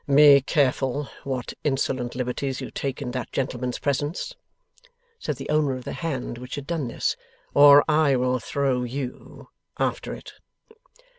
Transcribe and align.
'Be 0.11 0.41
careful 0.41 1.09
what 1.23 1.53
insolent 1.63 2.15
liberties 2.15 2.59
you 2.59 2.71
take 2.71 3.03
in 3.03 3.11
that 3.11 3.31
gentleman's 3.31 3.77
presence,' 3.77 4.33
said 5.19 5.35
the 5.35 5.47
owner 5.51 5.75
of 5.75 5.83
the 5.83 5.93
hand 5.93 6.39
which 6.39 6.55
had 6.55 6.65
done 6.65 6.87
this, 6.87 7.15
'or 7.53 7.83
I 7.87 8.15
will 8.15 8.39
throw 8.39 8.81
you 8.81 9.49
after 9.77 10.11
it. 10.15 10.33